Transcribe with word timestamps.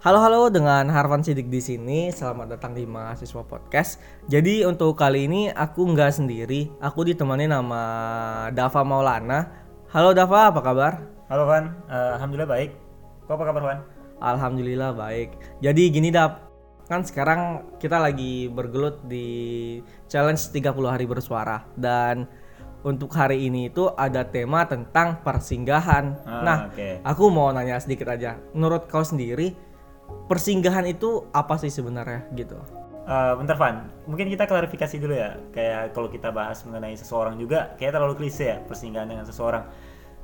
Halo 0.00 0.16
halo 0.24 0.48
dengan 0.48 0.88
Harvan 0.88 1.20
Sidik 1.20 1.52
di 1.52 1.60
sini. 1.60 2.08
Selamat 2.08 2.56
datang 2.56 2.72
di 2.72 2.88
Mahasiswa 2.88 3.44
Podcast. 3.44 4.00
Jadi 4.32 4.64
untuk 4.64 4.96
kali 4.96 5.28
ini 5.28 5.52
aku 5.52 5.84
nggak 5.92 6.16
sendiri. 6.16 6.72
Aku 6.80 7.04
ditemani 7.04 7.44
nama 7.44 7.82
Dava 8.48 8.80
Maulana. 8.80 9.52
Halo 9.92 10.16
Dava, 10.16 10.48
apa 10.48 10.64
kabar? 10.64 11.04
Halo 11.28 11.44
Van, 11.44 11.76
Eh, 11.84 12.10
alhamdulillah 12.16 12.48
baik. 12.48 12.70
Kau 13.28 13.36
apa 13.36 13.44
kabar 13.44 13.60
Van? 13.60 13.78
Alhamdulillah 14.24 14.96
baik. 14.96 15.36
Jadi 15.60 15.82
gini 15.92 16.08
Dav, 16.08 16.48
kan 16.88 17.04
sekarang 17.04 17.68
kita 17.76 18.00
lagi 18.00 18.48
bergelut 18.48 19.04
di 19.04 19.28
challenge 20.08 20.48
30 20.48 20.96
hari 20.96 21.04
bersuara 21.04 21.68
dan 21.76 22.24
untuk 22.80 23.12
hari 23.12 23.52
ini 23.52 23.68
itu 23.68 23.92
ada 24.00 24.24
tema 24.24 24.64
tentang 24.64 25.20
persinggahan. 25.20 26.24
Ah, 26.24 26.40
nah, 26.40 26.58
oke. 26.72 27.04
aku 27.04 27.28
mau 27.28 27.52
nanya 27.52 27.76
sedikit 27.76 28.08
aja. 28.08 28.40
Menurut 28.56 28.88
kau 28.88 29.04
sendiri, 29.04 29.52
persinggahan 30.26 30.86
itu 30.86 31.26
apa 31.30 31.58
sih 31.58 31.68
sebenarnya 31.68 32.26
gitu? 32.34 32.56
Eh, 33.00 33.32
bentar 33.34 33.58
Van, 33.58 33.90
mungkin 34.06 34.30
kita 34.30 34.46
klarifikasi 34.46 34.94
dulu 35.02 35.18
ya. 35.18 35.34
Kayak 35.50 35.96
kalau 35.96 36.06
kita 36.06 36.30
bahas 36.30 36.62
mengenai 36.62 36.94
seseorang 36.94 37.34
juga, 37.36 37.74
kayak 37.74 37.98
terlalu 37.98 38.14
klise 38.14 38.44
ya 38.46 38.56
persinggahan 38.62 39.10
dengan 39.10 39.26
seseorang. 39.26 39.66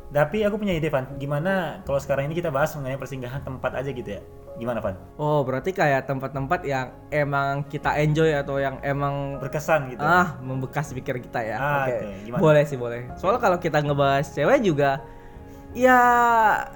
Tapi 0.06 0.46
aku 0.46 0.54
punya 0.62 0.70
ide 0.70 0.86
Van, 0.86 1.02
gimana 1.18 1.82
kalau 1.82 1.98
sekarang 1.98 2.30
ini 2.30 2.38
kita 2.38 2.54
bahas 2.54 2.70
mengenai 2.78 2.94
persinggahan 2.94 3.42
tempat 3.42 3.74
aja 3.74 3.90
gitu 3.90 4.06
ya? 4.06 4.22
Gimana 4.54 4.78
Van? 4.78 4.94
Oh, 5.18 5.42
berarti 5.42 5.74
kayak 5.74 6.06
tempat-tempat 6.06 6.62
yang 6.62 6.94
emang 7.10 7.66
kita 7.66 7.98
enjoy 7.98 8.30
atau 8.38 8.62
yang 8.62 8.78
emang 8.86 9.42
Berkesan 9.42 9.90
gitu. 9.90 10.06
ah 10.06 10.38
membekas 10.38 10.94
di 10.94 11.02
pikiran 11.02 11.20
kita 11.20 11.40
ya. 11.42 11.56
Ah, 11.58 11.74
Oke. 11.84 11.92
oke. 11.98 12.06
Gimana? 12.22 12.40
Boleh 12.40 12.62
sih, 12.70 12.78
boleh. 12.78 13.10
Soalnya 13.18 13.42
kalau 13.42 13.58
kita 13.58 13.82
ngebahas 13.82 14.30
cewek 14.30 14.62
juga 14.62 15.02
ya 15.72 15.98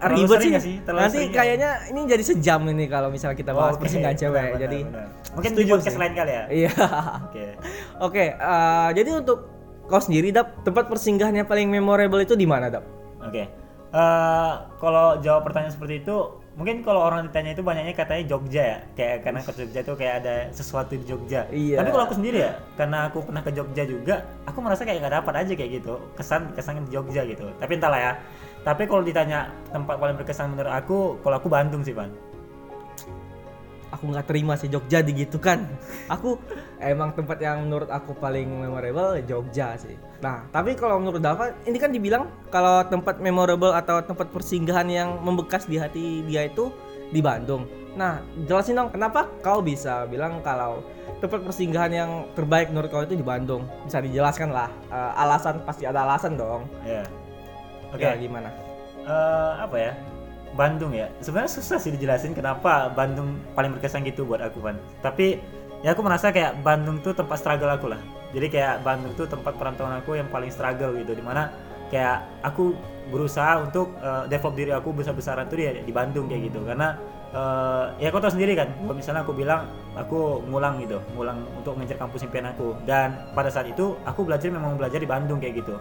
Terlalu 0.01 0.19
ribet 0.27 0.39
sih. 0.41 0.51
sih? 0.59 0.77
Nanti 0.85 1.17
sering 1.17 1.31
ya? 1.31 1.37
kayaknya 1.39 1.71
ini 1.93 2.01
jadi 2.09 2.25
sejam 2.25 2.61
ini 2.69 2.85
kalau 2.91 3.09
misalnya 3.13 3.37
kita 3.39 3.53
bahas 3.55 3.77
persinggahan 3.79 4.17
benar, 4.17 4.25
cewek. 4.27 4.43
benar, 4.51 4.61
jadi 4.61 4.79
benar. 4.85 5.07
mungkin 5.37 5.51
di 5.55 5.65
podcast 5.69 5.95
sih. 5.95 6.01
lain 6.01 6.13
kali 6.17 6.33
ya. 6.33 6.45
Iya. 6.51 6.73
Oke. 7.29 7.45
Oke, 8.01 8.25
eh, 8.35 8.89
jadi 8.97 9.11
untuk 9.21 9.39
kau 9.87 10.01
sendiri 10.03 10.31
dap 10.31 10.63
tempat 10.63 10.87
persinggahan 10.87 11.35
yang 11.35 11.49
paling 11.49 11.67
memorable 11.67 12.23
itu 12.23 12.35
di 12.35 12.47
mana 12.47 12.71
dap? 12.71 12.85
Oke. 13.23 13.47
Eh, 13.91 14.53
kalau 14.79 15.19
jawab 15.19 15.43
pertanyaan 15.43 15.75
seperti 15.75 16.07
itu, 16.07 16.17
mungkin 16.55 16.87
kalau 16.87 17.03
orang 17.03 17.27
ditanya 17.27 17.59
itu 17.59 17.63
banyaknya 17.67 17.91
katanya 17.91 18.23
Jogja 18.31 18.63
ya, 18.63 18.79
kayak 18.95 19.17
karena 19.27 19.41
ke 19.43 19.51
Jogja 19.51 19.81
itu 19.83 19.93
kayak 19.99 20.15
ada 20.23 20.35
sesuatu 20.55 20.95
di 20.95 21.03
Jogja. 21.03 21.51
Iya. 21.51 21.83
Tapi 21.83 21.91
kalau 21.91 22.05
aku 22.07 22.15
sendiri 22.15 22.39
ya, 22.39 22.53
karena 22.79 23.11
aku 23.11 23.19
pernah 23.27 23.43
ke 23.43 23.51
Jogja 23.51 23.83
juga, 23.83 24.15
aku 24.47 24.59
merasa 24.63 24.87
kayak 24.87 25.03
nggak 25.03 25.15
dapat 25.25 25.35
aja 25.43 25.53
kayak 25.59 25.71
gitu, 25.83 25.99
kesan 26.15 26.55
kesan 26.55 26.87
di 26.87 26.95
Jogja 26.95 27.27
gitu. 27.27 27.51
Tapi 27.59 27.73
entahlah 27.75 27.99
ya. 27.99 28.13
Tapi 28.61 28.85
kalau 28.85 29.01
ditanya 29.01 29.49
tempat 29.73 29.97
paling 29.97 30.17
berkesan 30.21 30.53
menurut 30.53 30.73
aku, 30.73 30.99
kalau 31.25 31.37
aku 31.41 31.49
Bandung 31.49 31.81
sih, 31.81 31.97
Pan. 31.97 32.13
aku 33.91 34.07
nggak 34.07 34.31
terima 34.31 34.55
sih 34.55 34.71
Jogja 34.71 35.03
digitukan. 35.03 35.67
Aku 36.15 36.39
emang 36.79 37.11
tempat 37.11 37.43
yang 37.43 37.67
menurut 37.67 37.91
aku 37.91 38.15
paling 38.15 38.47
memorable 38.47 39.19
Jogja 39.27 39.75
sih. 39.75 39.99
Nah, 40.23 40.47
tapi 40.55 40.79
kalau 40.79 41.03
menurut 41.03 41.19
Dava, 41.19 41.51
ini 41.67 41.75
kan 41.75 41.91
dibilang 41.91 42.31
kalau 42.55 42.87
tempat 42.87 43.19
memorable 43.19 43.75
atau 43.75 43.99
tempat 43.99 44.31
persinggahan 44.31 44.87
yang 44.87 45.19
membekas 45.19 45.67
di 45.67 45.75
hati 45.75 46.23
dia 46.23 46.47
itu 46.47 46.71
di 47.11 47.19
Bandung. 47.19 47.67
Nah, 47.99 48.23
jelasin 48.47 48.79
dong 48.79 48.95
kenapa 48.95 49.27
kau 49.43 49.59
bisa 49.59 50.07
bilang 50.07 50.39
kalau 50.47 50.87
tempat 51.19 51.43
persinggahan 51.43 51.91
yang 51.91 52.11
terbaik 52.39 52.71
menurut 52.71 52.89
kau 52.95 53.03
itu 53.03 53.19
di 53.19 53.27
Bandung? 53.27 53.67
Bisa 53.83 53.99
dijelaskan 53.99 54.55
lah. 54.55 54.71
Eh, 54.87 55.13
alasan 55.19 55.67
pasti 55.67 55.83
ada 55.85 56.07
alasan 56.07 56.39
dong. 56.39 56.71
Ya. 56.87 57.03
Oke. 57.91 58.03
Ya, 58.07 58.15
gimana? 58.17 58.49
Eh, 59.03 59.53
apa 59.59 59.77
ya? 59.77 59.93
Bandung 60.55 60.93
ya. 60.95 61.07
Sebenarnya 61.23 61.51
susah 61.51 61.79
sih 61.79 61.95
dijelasin 61.95 62.35
kenapa 62.35 62.91
Bandung 62.91 63.39
paling 63.55 63.75
berkesan 63.79 64.03
gitu 64.07 64.27
buat 64.27 64.43
aku, 64.43 64.59
Pan. 64.63 64.77
Tapi 65.03 65.39
ya 65.87 65.95
aku 65.95 66.03
merasa 66.03 66.35
kayak 66.35 66.61
Bandung 66.61 66.99
tuh 67.01 67.15
tempat 67.15 67.39
struggle 67.39 67.71
aku 67.71 67.87
lah. 67.91 68.03
Jadi 68.31 68.47
kayak 68.51 68.83
Bandung 68.87 69.15
tuh 69.15 69.27
tempat 69.27 69.55
perantauan 69.59 69.99
aku 69.99 70.19
yang 70.19 70.31
paling 70.31 70.51
struggle 70.51 70.95
gitu 70.95 71.15
di 71.15 71.23
mana 71.23 71.51
kayak 71.91 72.23
aku 72.47 72.73
berusaha 73.11 73.59
untuk 73.59 73.99
eh, 73.99 74.25
develop 74.31 74.55
diri 74.55 74.71
aku 74.71 74.95
besar-besaran 74.95 75.51
tuh 75.51 75.59
di, 75.59 75.67
di 75.83 75.93
Bandung 75.93 76.31
kayak 76.31 76.47
gitu 76.47 76.63
karena 76.63 76.95
eh, 77.35 78.07
ya 78.07 78.15
kau 78.15 78.23
tahu 78.23 78.39
sendiri 78.39 78.55
kan 78.55 78.71
kalau 78.71 78.95
misalnya 78.95 79.27
aku 79.27 79.35
bilang 79.35 79.67
aku 79.99 80.47
ngulang 80.47 80.79
gitu 80.79 81.03
ngulang 81.19 81.43
untuk 81.59 81.75
ngejar 81.75 81.99
kampus 81.99 82.23
impian 82.23 82.47
aku 82.47 82.79
dan 82.87 83.19
pada 83.35 83.51
saat 83.51 83.67
itu 83.67 83.99
aku 84.07 84.23
belajar 84.23 84.47
memang 84.55 84.79
belajar 84.79 85.03
di 85.03 85.11
Bandung 85.11 85.43
kayak 85.43 85.67
gitu 85.67 85.75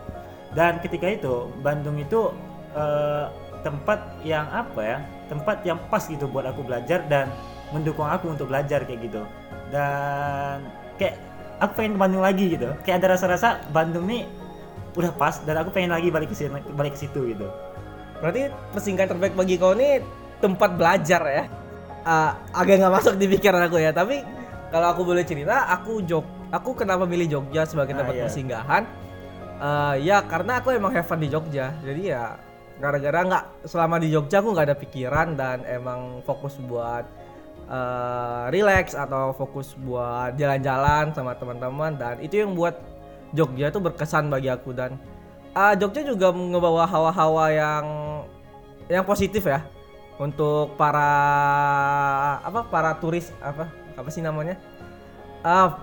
dan 0.54 0.82
ketika 0.82 1.08
itu 1.10 1.50
Bandung 1.62 1.98
itu 1.98 2.34
eh, 2.74 3.26
tempat 3.62 4.00
yang 4.24 4.48
apa 4.50 4.80
ya 4.82 4.98
tempat 5.28 5.62
yang 5.68 5.78
pas 5.92 6.02
gitu 6.08 6.26
buat 6.26 6.48
aku 6.48 6.64
belajar 6.66 7.04
dan 7.12 7.30
mendukung 7.70 8.08
aku 8.08 8.34
untuk 8.34 8.50
belajar 8.50 8.82
kayak 8.88 9.04
gitu 9.06 9.22
dan 9.70 10.66
kayak 10.98 11.20
aku 11.62 11.72
pengen 11.78 11.96
ke 11.96 12.00
Bandung 12.02 12.24
lagi 12.24 12.46
gitu 12.58 12.70
kayak 12.82 13.04
ada 13.04 13.14
rasa-rasa 13.14 13.62
Bandung 13.70 14.10
nih 14.10 14.26
udah 14.98 15.14
pas 15.14 15.38
dan 15.46 15.60
aku 15.60 15.70
pengen 15.70 15.94
lagi 15.94 16.10
balik 16.10 16.32
ke 16.32 16.36
sini 16.36 16.62
balik 16.74 16.98
ke 16.98 17.06
situ 17.06 17.30
gitu 17.30 17.46
Berarti 18.20 18.52
persinggahan 18.76 19.16
terbaik 19.16 19.32
bagi 19.32 19.56
kau 19.56 19.72
ini 19.72 20.04
tempat 20.44 20.76
belajar 20.76 21.24
ya. 21.24 21.44
Ah, 22.04 22.36
agak 22.52 22.84
nggak 22.84 22.92
masuk 22.92 23.14
di 23.16 23.32
pikiran 23.32 23.64
aku 23.64 23.80
ya, 23.80 23.96
tapi 23.96 24.24
kalau 24.72 24.92
aku 24.92 25.08
boleh 25.08 25.24
cerita, 25.24 25.68
aku 25.72 26.04
Jog, 26.04 26.28
aku 26.52 26.76
kenapa 26.76 27.08
milih 27.08 27.28
Jogja 27.40 27.64
sebagai 27.64 27.96
Ah, 27.96 28.04
tempat 28.04 28.16
iya. 28.16 28.24
persinggahan? 28.28 28.84
Eh, 29.60 29.96
ya 30.08 30.24
karena 30.24 30.64
aku 30.64 30.72
emang 30.72 30.88
have 30.96 31.04
fun 31.04 31.20
di 31.20 31.28
Jogja, 31.28 31.76
jadi 31.84 32.02
ya 32.16 32.24
gara-gara 32.80 33.28
nggak 33.28 33.46
selama 33.68 34.00
di 34.00 34.08
Jogja 34.08 34.40
aku 34.40 34.56
nggak 34.56 34.68
ada 34.72 34.78
pikiran 34.80 35.36
dan 35.36 35.68
emang 35.68 36.24
fokus 36.24 36.56
buat 36.64 37.04
eh, 37.68 38.44
relax 38.56 38.96
atau 38.96 39.36
fokus 39.36 39.76
buat 39.84 40.40
jalan-jalan 40.40 41.12
sama 41.12 41.36
teman-teman. 41.36 41.92
Dan 42.00 42.24
itu 42.24 42.40
yang 42.40 42.56
buat 42.56 42.80
Jogja 43.36 43.68
itu 43.68 43.84
berkesan 43.84 44.32
bagi 44.32 44.48
aku. 44.48 44.72
Dan 44.72 44.96
ah, 45.52 45.76
Jogja 45.76 46.08
juga 46.08 46.32
ngebawa 46.32 46.88
hawa-hawa 46.88 47.46
yang 47.52 47.86
yang 48.88 49.04
positif 49.04 49.44
ya. 49.44 49.60
Untuk 50.20 50.76
para 50.80 51.12
apa 52.44 52.64
para 52.64 52.96
turis 52.96 53.28
apa 53.44 53.68
apa 54.00 54.08
sih 54.08 54.24
namanya? 54.24 54.56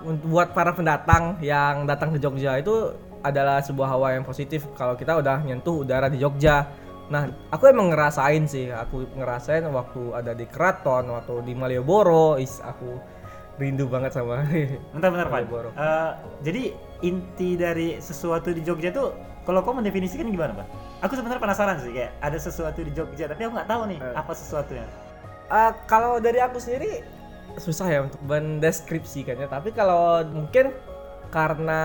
Untuk 0.01 0.25
buat 0.33 0.49
para 0.53 0.73
pendatang 0.73 1.37
yang 1.45 1.85
datang 1.85 2.13
ke 2.13 2.17
Jogja 2.17 2.57
itu 2.57 3.05
adalah 3.21 3.61
sebuah 3.61 3.87
hawa 3.89 4.07
yang 4.13 4.23
positif 4.23 4.65
kalau 4.73 4.93
kita 4.93 5.17
udah 5.17 5.41
nyentuh 5.41 5.81
udara 5.81 6.07
di 6.07 6.17
Jogja. 6.17 6.67
Nah, 7.07 7.23
aku 7.49 7.71
emang 7.71 7.95
ngerasain 7.95 8.43
sih, 8.45 8.67
aku 8.67 9.07
ngerasain 9.15 9.63
waktu 9.71 10.11
ada 10.11 10.35
di 10.35 10.43
Keraton, 10.43 11.07
waktu 11.07 11.39
di 11.41 11.55
Malioboro, 11.55 12.35
is 12.35 12.59
aku 12.59 12.99
rindu 13.57 13.87
banget 13.87 14.11
sama 14.13 14.43
bentar-bentar 14.93 15.27
Pak 15.27 15.33
Malioboro. 15.33 15.69
Eh, 15.71 16.11
jadi 16.43 16.63
inti 17.01 17.55
dari 17.55 17.97
sesuatu 17.97 18.51
di 18.51 18.59
Jogja 18.61 18.91
tuh 18.91 19.15
kalau 19.47 19.63
kau 19.63 19.71
mendefinisikan 19.71 20.27
gimana 20.27 20.51
Pak? 20.51 20.67
Aku 21.07 21.15
sebenarnya 21.15 21.39
penasaran 21.39 21.79
sih 21.79 21.95
kayak 21.95 22.11
ada 22.19 22.35
sesuatu 22.35 22.83
di 22.83 22.91
Jogja 22.91 23.31
tapi 23.31 23.47
aku 23.47 23.55
nggak 23.55 23.69
tahu 23.71 23.81
nih 23.87 23.99
Eh. 24.03 24.13
apa 24.13 24.31
sesuatunya 24.33 24.83
Ah, 25.47 25.71
kalau 25.87 26.19
dari 26.19 26.43
aku 26.43 26.59
sendiri 26.59 26.99
susah 27.55 27.87
ya 27.87 27.99
untuk 28.03 28.19
mendeskripsikannya 28.27 29.47
tapi 29.47 29.71
kalau 29.71 30.19
mungkin 30.27 30.75
karena 31.31 31.81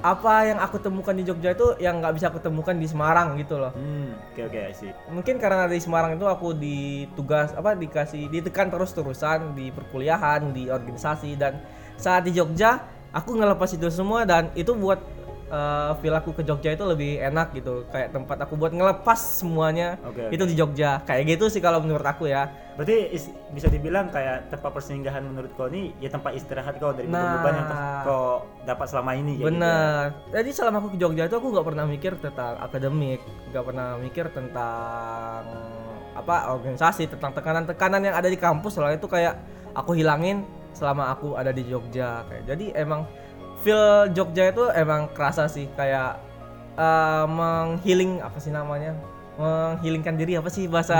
apa 0.00 0.48
yang 0.48 0.58
aku 0.58 0.80
temukan 0.80 1.12
di 1.12 1.22
Jogja 1.22 1.52
itu 1.52 1.76
yang 1.78 2.00
nggak 2.00 2.16
bisa 2.16 2.32
aku 2.32 2.40
temukan 2.40 2.74
di 2.74 2.88
Semarang 2.88 3.36
gitu 3.36 3.60
loh. 3.60 3.70
Hmm 3.76 4.16
oke 4.32 4.48
oke 4.48 4.58
I 4.58 4.74
see. 4.74 4.90
Mungkin 5.12 5.36
karena 5.36 5.68
di 5.68 5.78
Semarang 5.78 6.16
itu 6.16 6.26
aku 6.26 6.56
ditugas 6.56 7.52
apa 7.52 7.76
dikasih 7.76 8.32
ditekan 8.32 8.72
terus 8.72 8.96
terusan 8.96 9.52
di 9.52 9.68
perkuliahan 9.70 10.50
di 10.56 10.72
organisasi 10.72 11.36
dan 11.38 11.60
saat 12.00 12.26
di 12.26 12.34
Jogja 12.34 12.82
aku 13.12 13.36
ngelepas 13.36 13.70
itu 13.76 13.86
semua 13.92 14.24
dan 14.24 14.48
itu 14.56 14.72
buat 14.72 14.98
eh, 15.52 15.90
feel 16.00 16.14
aku 16.14 16.32
ke 16.32 16.42
Jogja 16.42 16.72
itu 16.72 16.80
lebih 16.82 17.20
enak 17.20 17.52
gitu 17.52 17.84
kayak 17.88 18.08
tempat 18.10 18.40
aku 18.40 18.56
buat 18.56 18.72
ngelepas 18.72 19.20
semuanya 19.38 20.00
oke. 20.00 20.32
itu 20.32 20.44
di 20.48 20.54
Jogja 20.54 21.04
kayak 21.04 21.28
gitu 21.28 21.46
sih 21.46 21.60
kalau 21.60 21.78
menurut 21.78 22.02
aku 22.02 22.26
ya 22.26 22.48
Berarti 22.72 23.12
is- 23.12 23.28
bisa 23.52 23.68
dibilang 23.68 24.08
kayak 24.08 24.48
tempat 24.48 24.72
persinggahan 24.72 25.20
menurut 25.20 25.52
kau 25.52 25.68
ini 25.68 25.92
ya 26.00 26.08
tempat 26.08 26.32
istirahat 26.32 26.80
kau 26.80 26.96
dari 26.96 27.04
Nah. 27.04 27.36
beban 27.36 27.52
yang 27.52 27.68
kau 28.00 28.48
dapat 28.64 28.86
selama 28.88 29.12
ini 29.12 29.36
gitu 29.36 29.44
ya. 29.44 29.48
Bener. 29.52 30.02
Jadi 30.32 30.50
selama 30.50 30.76
aku 30.80 30.88
ke 30.88 30.98
Jogja 30.98 31.28
itu 31.28 31.36
aku 31.36 31.52
nggak 31.52 31.66
pernah 31.68 31.84
mikir 31.84 32.16
tentang 32.16 32.56
akademik, 32.56 33.20
nggak 33.52 33.64
pernah 33.68 34.00
mikir 34.00 34.24
tentang 34.32 35.44
apa 36.12 36.36
organisasi, 36.48 37.08
tentang 37.08 37.32
tekanan-tekanan 37.32 38.00
yang 38.02 38.16
ada 38.16 38.28
di 38.28 38.36
kampus. 38.36 38.72
Soalnya 38.72 38.96
itu 38.96 39.04
kayak 39.06 39.36
aku 39.72 39.92
hilangin 39.92 40.40
selama 40.72 41.12
aku 41.12 41.36
ada 41.36 41.52
di 41.52 41.68
Jogja. 41.68 42.24
Kayak 42.24 42.56
jadi 42.56 42.64
emang 42.80 43.04
feel 43.62 44.10
Jogja 44.12 44.50
itu 44.50 44.66
emang 44.74 45.08
kerasa 45.14 45.46
sih 45.48 45.70
kayak 45.78 46.18
eh, 46.76 47.24
menghealing 47.26 48.20
apa 48.20 48.38
sih 48.42 48.50
namanya? 48.50 48.94
Menghilingkan 49.32 50.20
diri 50.20 50.36
apa 50.36 50.52
sih 50.52 50.68
bahasa. 50.68 50.94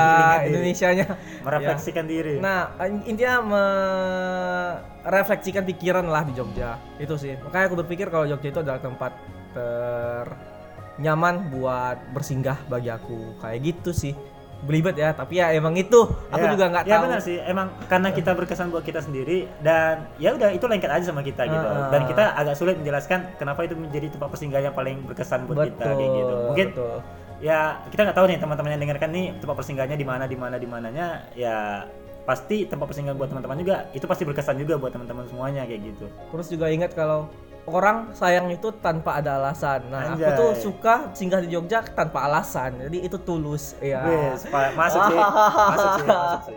Indonesianya? 0.49 1.05
Merefleksikan 1.44 2.09
diri. 2.09 2.41
Nah, 2.41 2.73
intinya 3.05 3.44
merefleksikan 5.05 5.69
pikiran 5.69 6.09
lah 6.09 6.25
di 6.25 6.32
Jogja. 6.32 6.81
Itu 6.97 7.20
sih. 7.20 7.37
Makanya 7.37 7.64
aku 7.69 7.76
berpikir 7.85 8.09
kalau 8.09 8.25
Jogja 8.25 8.49
itu 8.49 8.61
adalah 8.64 8.81
tempat 8.81 9.12
ter 9.53 10.26
nyaman 10.97 11.53
buat 11.53 12.00
bersinggah 12.17 12.56
bagi 12.73 12.88
aku. 12.88 13.37
Kayak 13.44 13.59
gitu 13.69 13.93
sih. 13.93 14.17
Belibet 14.62 14.94
ya 14.94 15.11
tapi 15.11 15.37
ya 15.37 15.50
emang 15.50 15.75
itu. 15.75 16.06
Aku 16.31 16.38
Ya, 16.41 16.50
juga 16.50 16.64
nggak 16.69 16.85
ya 16.85 16.94
tahu. 16.94 17.05
benar 17.05 17.20
sih. 17.20 17.37
Emang 17.38 17.69
karena 17.87 18.09
kita 18.11 18.31
berkesan 18.32 18.70
buat 18.70 18.81
kita 18.81 18.99
sendiri 18.99 19.50
dan 19.59 20.06
ya 20.17 20.32
udah 20.32 20.50
itu 20.50 20.64
lengket 20.64 20.87
aja 20.88 21.05
sama 21.05 21.20
kita 21.20 21.43
gitu. 21.44 21.59
Heeh. 21.61 21.91
dan 21.91 22.00
kita 22.06 22.25
agak 22.32 22.55
sulit 22.55 22.75
menjelaskan 22.76 23.35
kenapa 23.37 23.62
itu 23.62 23.75
menjadi 23.75 24.06
tempat 24.09 24.29
persinggahan 24.29 24.64
yang 24.64 24.76
paling 24.76 24.97
berkesan 25.05 25.44
buat 25.44 25.67
kita 25.69 25.82
kayak 25.88 26.11
gitu. 26.12 26.35
Mungkin 26.47 26.69
betul. 26.73 26.97
ya 27.38 27.59
kita 27.87 28.00
nggak 28.03 28.17
tahu 28.17 28.26
nih 28.26 28.38
teman-teman 28.38 28.70
yang 28.70 28.82
dengarkan 28.82 29.11
nih 29.11 29.26
tempat 29.37 29.55
persinggahannya 29.59 29.99
di 29.99 30.06
mana 30.06 30.25
di 30.25 30.37
mana 30.38 30.56
di 30.56 30.67
mananya 30.67 31.06
ya 31.35 31.82
pasti 32.23 32.64
tempat 32.64 32.87
persinggahan 32.87 33.19
buat 33.19 33.29
teman-teman 33.29 33.59
juga 33.59 33.91
itu 33.91 34.06
pasti 34.06 34.23
berkesan 34.23 34.55
juga 34.56 34.79
buat 34.79 34.94
teman-teman 34.94 35.26
semuanya 35.26 35.67
kayak 35.67 35.82
gitu. 35.85 36.06
Terus 36.31 36.47
juga 36.49 36.70
ingat 36.70 36.94
kalau 36.94 37.26
orang 37.62 38.11
sayang 38.12 38.50
itu 38.50 38.75
tanpa 38.82 39.23
ada 39.23 39.38
alasan. 39.38 39.87
Nah 39.87 40.14
aku 40.14 40.23
Anjay. 40.23 40.35
tuh 40.35 40.50
suka 40.59 40.94
singgah 41.14 41.38
di 41.38 41.55
Jogja 41.55 41.82
tanpa 41.87 42.26
alasan. 42.26 42.75
Jadi 42.82 43.06
itu 43.06 43.17
tulus 43.23 43.79
ya. 43.79 44.03
Pa- 44.50 44.75
masuk 44.75 45.00
sih 45.06 45.17
masuk 45.19 45.91
sih 45.94 46.06
masuk 46.06 46.41
sih. 46.50 46.56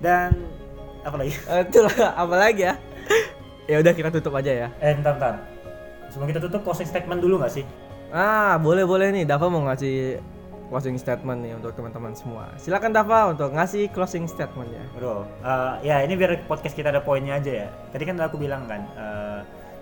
Dan 0.00 0.30
apa 1.00 1.16
lagi? 1.16 1.32
Eh, 1.52 1.60
itulah 1.64 1.96
apalagi 2.12 2.62
ya? 2.68 2.74
Ya 3.64 3.76
udah 3.80 3.92
kita 3.94 4.08
tutup 4.12 4.36
aja 4.36 4.52
ya. 4.66 4.68
Eh 4.82 4.92
bentar 4.92 5.16
bentar 5.16 5.34
sebelum 6.10 6.28
kita 6.28 6.40
tutup 6.42 6.60
closing 6.66 6.88
statement 6.88 7.22
dulu 7.22 7.40
nggak 7.40 7.52
sih? 7.54 7.64
Ah 8.12 8.58
boleh 8.60 8.84
boleh 8.84 9.14
nih. 9.14 9.24
Dava 9.24 9.46
mau 9.48 9.62
ngasih 9.64 10.18
closing 10.68 10.98
statement 10.98 11.42
nih 11.42 11.52
untuk 11.58 11.74
teman-teman 11.74 12.14
semua. 12.14 12.50
Silakan 12.58 12.92
Dava 12.94 13.32
untuk 13.32 13.50
ngasih 13.50 13.90
closing 13.90 14.26
statementnya. 14.26 14.82
Bro, 14.94 15.26
eh, 15.42 15.72
ya 15.86 16.02
ini 16.02 16.14
biar 16.14 16.44
podcast 16.46 16.74
kita 16.74 16.90
ada 16.90 17.02
poinnya 17.02 17.38
aja 17.38 17.66
ya. 17.66 17.68
Tadi 17.90 18.02
kan 18.06 18.14
udah 18.18 18.26
aku 18.30 18.38
bilang 18.38 18.66
kan, 18.70 18.82
eh 18.94 19.29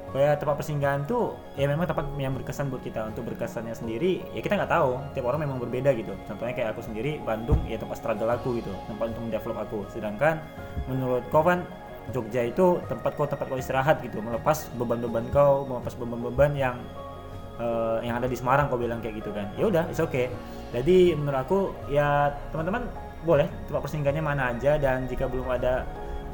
kayak 0.09 0.41
tempat 0.41 0.57
persinggahan 0.57 1.05
tuh 1.05 1.37
ya 1.61 1.69
memang 1.69 1.85
tempat 1.85 2.09
yang 2.17 2.33
berkesan 2.33 2.73
buat 2.73 2.81
kita 2.81 3.13
untuk 3.13 3.29
berkesannya 3.29 3.77
sendiri 3.77 4.25
ya 4.33 4.41
kita 4.41 4.57
nggak 4.57 4.73
tahu. 4.73 4.97
Tiap 5.13 5.25
orang 5.29 5.45
memang 5.45 5.61
berbeda 5.61 5.93
gitu. 5.97 6.17
Contohnya 6.25 6.55
kayak 6.57 6.69
aku 6.73 6.81
sendiri 6.85 7.21
Bandung 7.21 7.61
ya 7.69 7.77
tempat 7.77 8.01
struggle 8.01 8.31
aku 8.33 8.61
gitu. 8.61 8.73
Tempat 8.89 9.13
untuk 9.13 9.23
mendevelop 9.29 9.59
aku. 9.61 9.79
Sedangkan 9.93 10.41
menurut 10.89 11.25
kau 11.29 11.45
kan 11.45 11.65
Jogja 12.09 12.49
itu 12.49 12.81
tempat 12.89 13.13
kau 13.21 13.29
tempat 13.29 13.53
kau 13.53 13.61
istirahat 13.61 14.01
gitu. 14.01 14.25
Melepas 14.25 14.73
beban-beban 14.81 15.29
kau 15.29 15.69
melepas 15.69 15.93
beban-beban 15.93 16.57
yang 16.57 16.77
eh, 17.61 18.09
yang 18.09 18.17
ada 18.17 18.25
di 18.25 18.37
Semarang 18.37 18.73
kau 18.73 18.81
bilang 18.81 19.05
kayak 19.05 19.21
gitu 19.21 19.31
kan. 19.37 19.53
Ya 19.61 19.69
udah 19.69 19.85
it's 19.93 20.01
okay. 20.01 20.33
Jadi 20.73 21.13
menurut 21.13 21.45
aku 21.45 21.59
ya 21.93 22.33
teman-teman 22.49 22.89
boleh 23.29 23.45
tempat 23.69 23.85
persinggahannya 23.85 24.25
mana 24.25 24.57
aja. 24.57 24.81
Dan 24.81 25.05
jika 25.05 25.29
belum 25.29 25.53
ada 25.53 25.85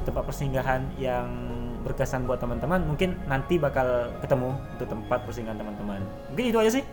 tempat 0.07 0.23
persinggahan 0.23 0.85
yang 0.95 1.27
berkesan 1.85 2.25
buat 2.25 2.41
teman-teman 2.41 2.81
mungkin 2.81 3.13
nanti 3.29 3.61
bakal 3.61 4.09
ketemu 4.25 4.57
untuk 4.73 4.87
tempat 4.89 5.19
persinggahan 5.29 5.61
teman-teman. 5.61 6.01
Mungkin 6.33 6.45
itu 6.49 6.57
aja 6.57 6.71
sih. 6.81 6.83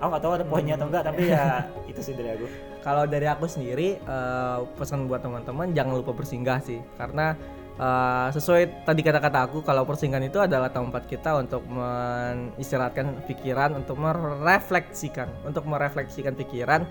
Aku 0.00 0.08
nggak 0.10 0.22
tahu 0.24 0.32
ada 0.34 0.44
poinnya 0.48 0.74
atau 0.74 0.88
enggak 0.90 1.04
tapi 1.06 1.30
ya 1.30 1.62
itu 1.92 2.00
sih 2.00 2.16
dari 2.16 2.34
aku. 2.34 2.46
Kalau 2.80 3.04
dari 3.06 3.28
aku 3.28 3.44
sendiri 3.46 4.00
eh, 4.00 4.58
pesan 4.80 5.06
buat 5.06 5.20
teman-teman 5.20 5.76
jangan 5.76 6.00
lupa 6.00 6.16
bersinggah 6.16 6.58
sih. 6.64 6.80
Karena 6.96 7.36
eh, 7.76 8.28
sesuai 8.32 8.88
tadi 8.88 9.00
kata-kata 9.04 9.38
aku 9.46 9.60
kalau 9.60 9.84
persinggahan 9.84 10.26
itu 10.26 10.40
adalah 10.40 10.72
tempat 10.72 11.04
kita 11.04 11.36
untuk 11.36 11.62
menistirahatkan 11.68 13.28
pikiran 13.28 13.76
untuk 13.76 14.00
merefleksikan 14.00 15.28
untuk 15.44 15.68
merefleksikan 15.68 16.34
pikiran 16.34 16.88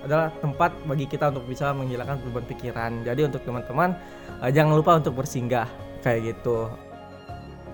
adalah 0.00 0.32
tempat 0.40 0.72
bagi 0.88 1.04
kita 1.04 1.28
untuk 1.28 1.44
bisa 1.44 1.76
menghilangkan 1.76 2.24
beban 2.24 2.44
pikiran. 2.48 2.92
Jadi 3.04 3.20
untuk 3.26 3.42
teman-teman 3.48 3.96
eh, 4.44 4.50
jangan 4.52 4.76
lupa 4.76 5.00
untuk 5.00 5.16
bersinggah 5.16 5.79
kayak 6.00 6.36
gitu. 6.36 6.68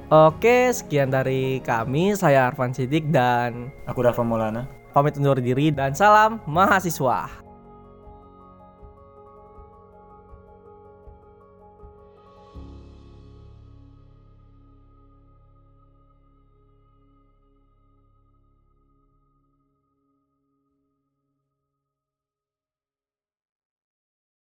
Oke, 0.07 0.71
sekian 0.71 1.11
dari 1.11 1.59
kami. 1.67 2.15
Saya 2.15 2.47
Arfan 2.47 2.71
Sidik 2.71 3.11
dan 3.11 3.75
aku 3.91 4.07
Rafa 4.07 4.23
Maulana 4.23 4.71
pamit 4.95 5.19
undur 5.21 5.37
diri 5.37 5.69
dan 5.69 5.93
salam 5.93 6.41
mahasiswa. 6.49 7.46